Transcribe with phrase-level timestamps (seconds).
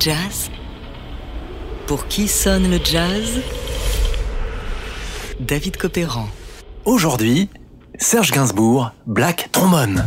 [0.00, 0.50] Jazz
[1.86, 3.42] Pour qui sonne le jazz?
[5.40, 6.26] David Copéran.
[6.86, 7.50] Aujourd'hui,
[7.98, 10.04] Serge Gainsbourg, Black Trombone.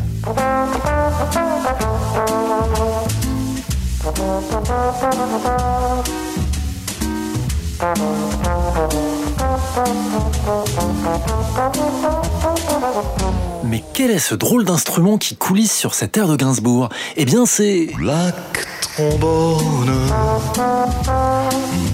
[13.67, 16.89] Mais quel est ce drôle d'instrument qui coulisse sur cette air de Gainsbourg?
[17.17, 17.87] Eh bien c'est...
[17.97, 18.35] Black
[18.81, 19.91] trombone,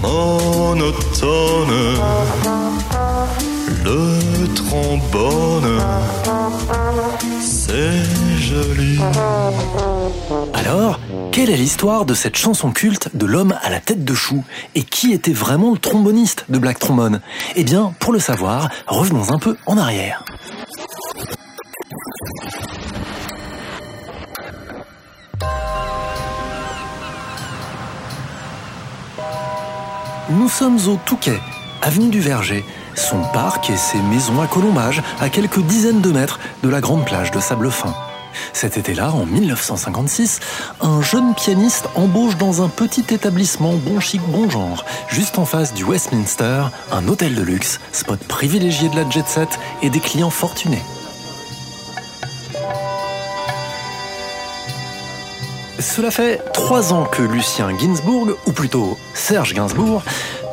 [0.02, 1.68] monotone,
[3.84, 5.82] le trombone,
[7.40, 8.04] c'est
[8.38, 9.00] joli.
[10.54, 11.00] Alors,
[11.32, 14.44] quelle est l'histoire de cette chanson culte de l'homme à la tête de chou?
[14.74, 17.20] Et qui était vraiment le tromboniste de Black Trombone?
[17.56, 20.24] Eh bien, pour le savoir, revenons un peu en arrière.
[30.32, 31.40] Nous sommes au Touquet,
[31.82, 36.40] avenue du Verger, son parc et ses maisons à colombage à quelques dizaines de mètres
[36.62, 37.94] de la grande plage de sable fin.
[38.54, 40.40] Cet été-là, en 1956,
[40.80, 45.74] un jeune pianiste embauche dans un petit établissement bon chic bon genre, juste en face
[45.74, 50.30] du Westminster, un hôtel de luxe, spot privilégié de la jet set et des clients
[50.30, 50.82] fortunés.
[55.82, 60.02] Cela fait trois ans que Lucien Ginsburg, ou plutôt Serge Gainsbourg,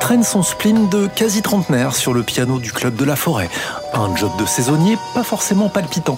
[0.00, 3.48] traîne son spleen de quasi-trentenaire sur le piano du club de la forêt.
[3.94, 6.16] Un job de saisonnier pas forcément palpitant.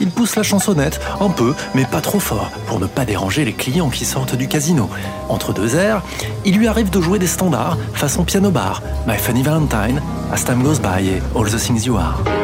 [0.00, 3.52] Il pousse la chansonnette, un peu, mais pas trop fort, pour ne pas déranger les
[3.52, 4.88] clients qui sortent du casino.
[5.28, 6.00] Entre deux airs,
[6.44, 10.00] il lui arrive de jouer des standards, façon piano bar, My Funny Valentine,
[10.32, 12.41] As Time Goes By et All the Things You Are.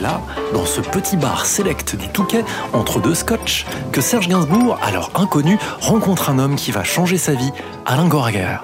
[0.00, 0.20] Là,
[0.52, 5.58] dans ce petit bar select du Touquet, entre deux scotch, que Serge Gainsbourg, alors inconnu,
[5.80, 7.52] rencontre un homme qui va changer sa vie,
[7.86, 8.58] Alain Goraguer.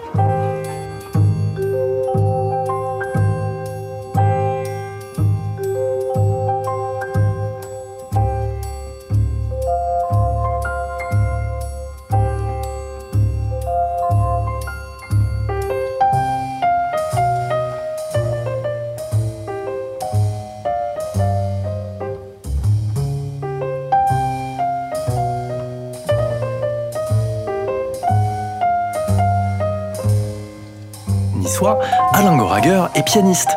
[32.13, 33.49] Alain Goraguer est pianiste.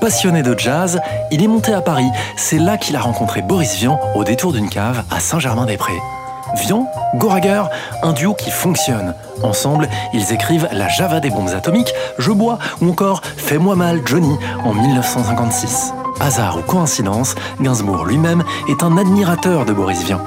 [0.00, 1.00] Passionné de jazz,
[1.32, 2.08] il est monté à Paris.
[2.36, 6.00] C'est là qu'il a rencontré Boris Vian au détour d'une cave à Saint-Germain-des-Prés.
[6.54, 6.86] Vian,
[7.16, 7.64] Goraguer,
[8.02, 9.14] un duo qui fonctionne.
[9.42, 14.36] Ensemble, ils écrivent La Java des bombes atomiques, Je bois ou encore Fais-moi mal, Johnny
[14.64, 15.92] en 1956.
[16.20, 20.20] Hasard ou coïncidence, Gainsbourg lui-même est un admirateur de Boris Vian.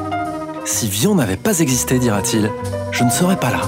[0.65, 2.51] Si Vian n'avait pas existé, dira-t-il,
[2.91, 3.61] je ne serais pas là.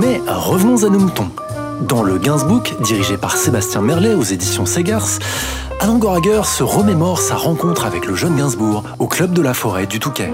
[0.00, 1.28] Mais revenons à nos moutons.
[1.80, 5.18] Dans le Gainsbook, dirigé par Sébastien Merlet aux éditions Segars,
[5.80, 9.86] Alain Goraguer se remémore sa rencontre avec le jeune Gainsbourg au club de la forêt
[9.86, 10.32] du Touquet.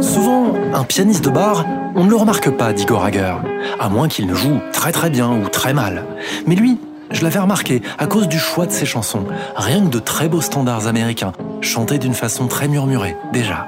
[0.00, 1.64] Souvent, un pianiste de bar,
[1.94, 3.36] on ne le remarque pas, dit Goraguer,
[3.80, 6.04] à moins qu'il ne joue très très bien ou très mal.
[6.46, 6.78] Mais lui,
[7.18, 9.24] je l'avais remarqué à cause du choix de ses chansons,
[9.56, 13.66] rien que de très beaux standards américains, chantés d'une façon très murmurée, déjà.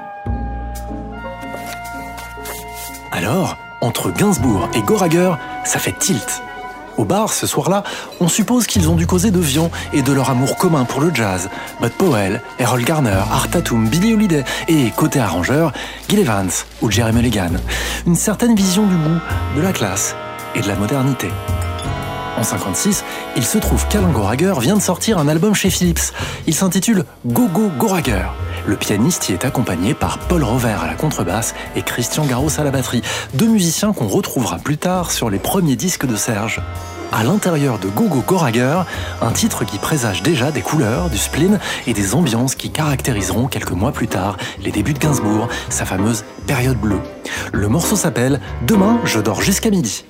[3.11, 5.33] Alors, entre Gainsbourg et Goraguer,
[5.65, 6.41] ça fait tilt.
[6.97, 7.83] Au bar, ce soir-là,
[8.21, 11.13] on suppose qu'ils ont dû causer de Vian et de leur amour commun pour le
[11.13, 11.49] jazz.
[11.81, 15.73] Bud Powell, Errol Garner, Art Tatum, Billy Holiday et, côté arrangeur,
[16.07, 16.51] Gil Evans
[16.81, 17.51] ou Jerry Mulligan.
[18.07, 19.19] Une certaine vision du goût,
[19.57, 20.15] de la classe
[20.55, 21.27] et de la modernité.
[22.41, 23.03] En 56,
[23.35, 26.11] il se trouve qu'Alain Goraguer vient de sortir un album chez Philips.
[26.47, 28.25] Il s'intitule Go Go Goraguer.
[28.65, 32.63] Le pianiste y est accompagné par Paul Rover à la contrebasse et Christian Garros à
[32.63, 33.03] la batterie,
[33.35, 36.63] deux musiciens qu'on retrouvera plus tard sur les premiers disques de Serge.
[37.11, 38.85] À l'intérieur de Gogo Goraguer,
[39.21, 43.69] un titre qui présage déjà des couleurs, du spleen et des ambiances qui caractériseront quelques
[43.69, 47.01] mois plus tard les débuts de Gainsbourg, sa fameuse période bleue.
[47.53, 50.05] Le morceau s'appelle Demain, je dors jusqu'à midi.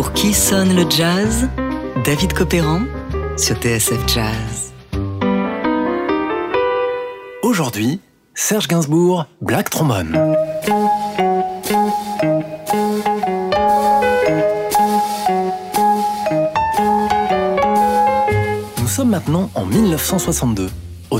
[0.00, 1.46] Pour qui sonne le jazz
[2.06, 2.80] David Copéran
[3.36, 4.72] sur TSF Jazz.
[7.42, 8.00] Aujourd'hui,
[8.32, 10.18] Serge Gainsbourg, Black Trombone.
[18.80, 20.70] Nous sommes maintenant en 1962.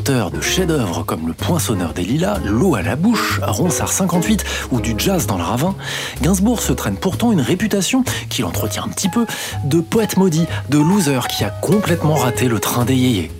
[0.01, 4.81] Auteur de chefs-d'œuvre comme Le Poinçonneur des Lilas, L'eau à la bouche, Ronsard 58 ou
[4.81, 5.75] du jazz dans le ravin,
[6.23, 9.27] Gainsbourg se traîne pourtant une réputation, qu'il entretient un petit peu,
[9.65, 13.31] de poète maudit, de loser qui a complètement raté le train des yéyés.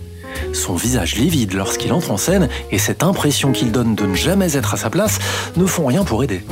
[0.53, 4.55] Son visage livide lorsqu'il entre en scène et cette impression qu'il donne de ne jamais
[4.55, 5.17] être à sa place
[5.57, 6.43] ne font rien pour aider.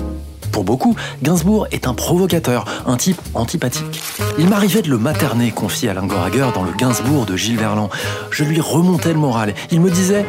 [0.52, 4.02] Pour beaucoup, Gainsbourg est un provocateur, un type antipathique.
[4.38, 7.90] Il m'arrivait de le materner, confie Alain Goraguer dans le Gainsbourg de Gilles Verland.
[8.32, 9.54] Je lui remontais le moral.
[9.72, 10.26] Il me disait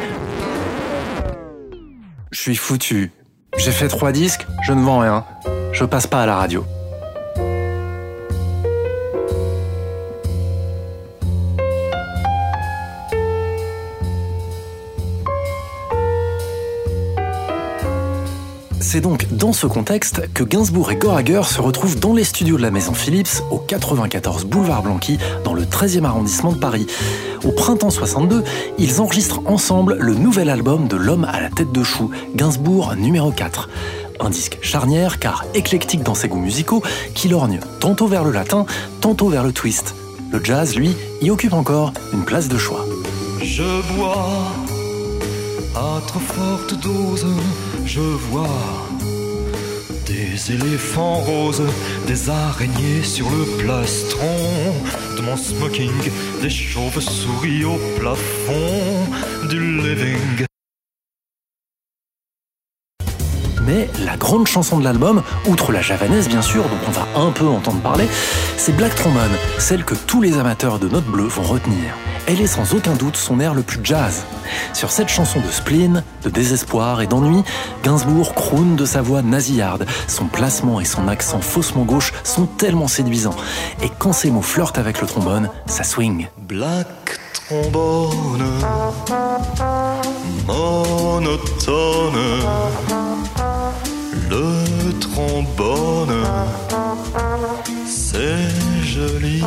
[2.31, 3.11] Je suis foutu.
[3.57, 5.25] J'ai fait trois disques, je ne vends rien.
[5.73, 6.65] Je passe pas à la radio.
[18.93, 22.61] C'est donc dans ce contexte que Gainsbourg et Goraguer se retrouvent dans les studios de
[22.61, 26.87] la Maison Philips, au 94 boulevard Blanqui, dans le 13e arrondissement de Paris.
[27.45, 28.43] Au printemps 62,
[28.77, 33.31] ils enregistrent ensemble le nouvel album de l'homme à la tête de chou, Gainsbourg numéro
[33.31, 33.69] 4.
[34.19, 36.83] Un disque charnière car éclectique dans ses goûts musicaux,
[37.15, 38.65] qui lorgne tantôt vers le latin,
[38.99, 39.95] tantôt vers le twist.
[40.33, 42.85] Le jazz, lui, y occupe encore une place de choix.
[43.41, 44.27] Je vois
[50.11, 51.63] des éléphants roses,
[52.07, 54.35] des araignées sur le plastron
[55.17, 55.91] de mon smoking,
[56.41, 60.50] des chauves-souris au plafond du living.
[63.71, 67.31] Mais la grande chanson de l'album, outre la javanaise bien sûr, dont on va un
[67.31, 68.05] peu entendre parler,
[68.57, 71.95] c'est Black Trombone, celle que tous les amateurs de notes bleues vont retenir.
[72.27, 74.25] Elle est sans aucun doute son air le plus jazz.
[74.73, 77.43] Sur cette chanson de spleen, de désespoir et d'ennui,
[77.81, 79.85] Gainsbourg croune de sa voix nasillarde.
[80.05, 83.37] Son placement et son accent faussement gauche sont tellement séduisants.
[83.81, 86.27] Et quand ces mots flirtent avec le trombone, ça swing.
[86.41, 86.87] Black
[87.51, 88.43] trombone,
[90.47, 92.15] monotone,
[94.99, 96.23] trombone,
[97.85, 98.49] c'est
[98.83, 99.43] joli.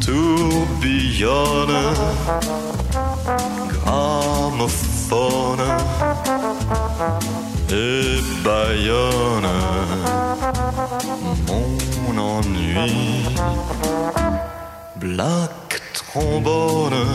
[0.00, 1.76] Tourbillonne,
[3.84, 5.64] gramophone.
[7.70, 9.48] Et baillonne
[11.48, 13.24] mon ennui.
[14.96, 17.06] Black trombone,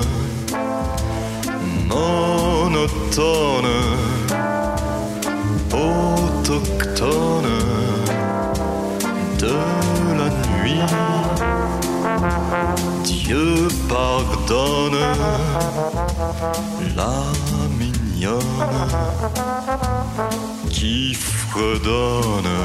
[1.88, 3.68] monotone,
[6.50, 7.60] autochtone
[9.38, 9.56] de
[10.18, 10.82] la nuit.
[13.04, 15.00] Dieu pardonne
[16.96, 17.18] la
[17.78, 18.42] mignonne
[20.70, 22.58] qui fredonne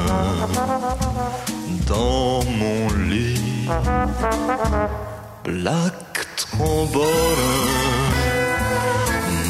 [1.87, 3.67] dans mon lit.
[5.43, 7.05] Black trombone,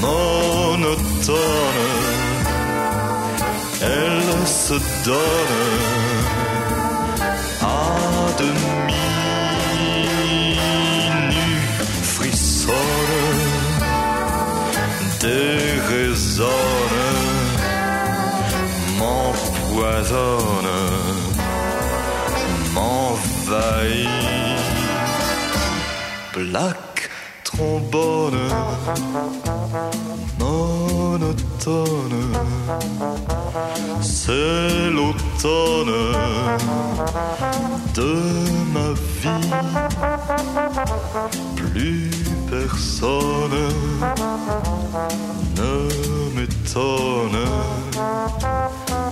[0.01, 1.35] monotone,
[3.81, 4.14] elle
[4.45, 4.73] se
[5.03, 5.17] donne
[7.61, 7.65] à
[8.37, 8.93] demi
[11.29, 11.47] nu,
[12.03, 12.75] frissonne,
[15.19, 16.47] déraisonne,
[18.99, 20.73] m'empoisonne,
[22.73, 24.09] m'envahit.
[26.33, 27.09] Black
[27.43, 28.49] trombone,
[30.39, 32.21] monotone,
[35.05, 35.93] l'automne
[37.93, 38.13] de
[38.73, 38.89] ma
[39.21, 39.49] vie.
[41.55, 42.09] Plus
[42.49, 43.69] personne
[45.57, 45.73] ne
[46.35, 47.45] m'étonne,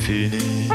[0.00, 0.68] fini.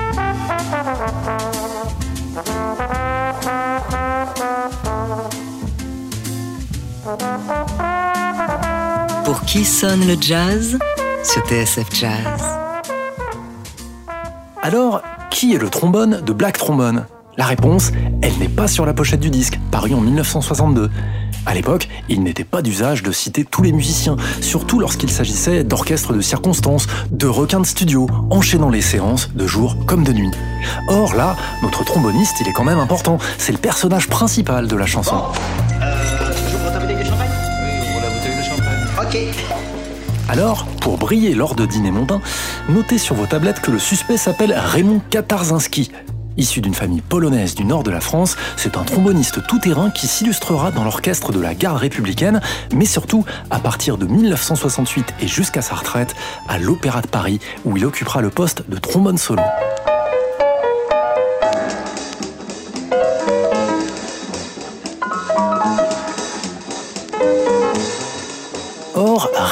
[9.26, 10.78] Pour qui sonne le jazz
[11.24, 12.42] sur TSF Jazz.
[14.62, 15.02] Alors,
[15.32, 17.06] qui est le trombone de Black Trombone?
[17.36, 17.92] La réponse,
[18.22, 20.92] elle n'est pas sur la pochette du disque, paru en 1962.
[21.48, 26.14] À l'époque, il n'était pas d'usage de citer tous les musiciens, surtout lorsqu'il s'agissait d'orchestres
[26.14, 30.32] de circonstances, de requins de studio, enchaînant les séances de jour comme de nuit.
[30.88, 34.86] Or là, notre tromboniste, il est quand même important, c'est le personnage principal de la
[34.86, 35.24] chanson.
[40.28, 42.22] Alors, pour briller lors de dîner mondains,
[42.70, 45.92] notez sur vos tablettes que le suspect s'appelle Raymond Katarzinski.
[46.38, 50.72] Issu d'une famille polonaise du nord de la France, c'est un tromboniste tout-terrain qui s'illustrera
[50.72, 52.42] dans l'orchestre de la garde républicaine,
[52.74, 56.14] mais surtout à partir de 1968 et jusqu'à sa retraite
[56.50, 59.44] à l'Opéra de Paris, où il occupera le poste de trombone solo.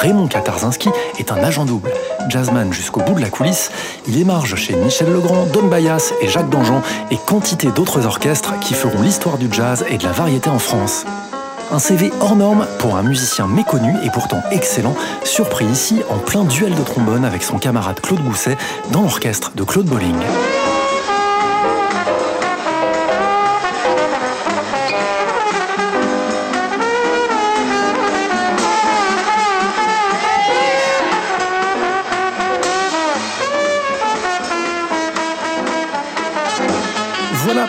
[0.04, 1.90] Raymond Katarzinski est un agent double.
[2.28, 3.70] Jazzman jusqu'au bout de la coulisse,
[4.06, 8.74] il émarge chez Michel Legrand, Don Bayas et Jacques Dangean et quantité d'autres orchestres qui
[8.74, 11.06] feront l'histoire du jazz et de la variété en France.
[11.72, 14.94] Un CV hors norme pour un musicien méconnu et pourtant excellent,
[15.24, 18.58] surpris ici en plein duel de trombone avec son camarade Claude Gousset
[18.92, 20.20] dans l'orchestre de Claude Bolling.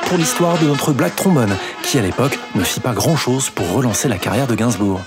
[0.06, 4.08] Pour l'histoire de notre Black Trombone, qui à l'époque ne fit pas grand-chose pour relancer
[4.08, 5.02] la carrière de Gainsbourg.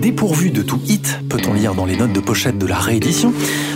[0.00, 3.32] Dépourvu de tout hit, peut-on lire dans les notes de pochette de la réédition,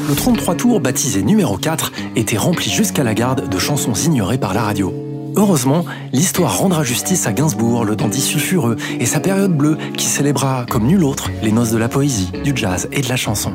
[0.09, 4.55] le 33 tours baptisé numéro 4 était rempli jusqu'à la garde de chansons ignorées par
[4.55, 4.93] la radio.
[5.37, 10.67] Heureusement, l'histoire rendra justice à Gainsbourg, le dandy sulfureux, et sa période bleue qui célébra,
[10.69, 13.53] comme nul autre, les noces de la poésie, du jazz et de la chanson.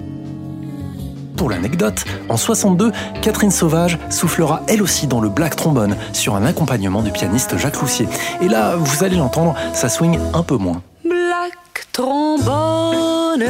[1.37, 6.45] Pour l'anecdote, en 62, Catherine Sauvage soufflera elle aussi dans le black trombone sur un
[6.45, 8.07] accompagnement du pianiste Jacques Roussier.
[8.41, 10.81] Et là, vous allez l'entendre, ça swing un peu moins.
[11.03, 13.43] Black trombone,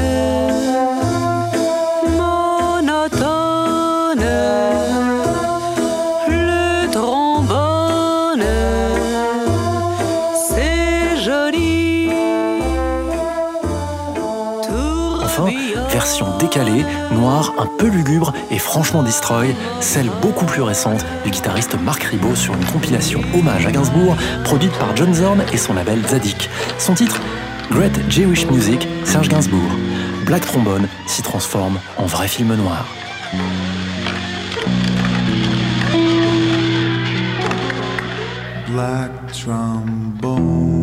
[15.90, 21.76] Version décalée, noire, un peu lugubre et franchement destroy, celle beaucoup plus récente du guitariste
[21.82, 26.00] Marc Ribot sur une compilation hommage à Gainsbourg, produite par John Zorn et son label
[26.08, 26.50] Zadig.
[26.78, 27.20] Son titre
[27.72, 29.72] Great Jewish Music, Serge Gainsbourg.
[30.26, 32.86] Black Trombone s'y transforme en vrai film noir.
[38.68, 40.75] Black trombone,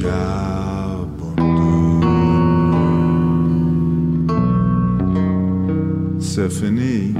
[0.00, 1.28] J'abandonne.
[6.18, 7.14] C'est fini.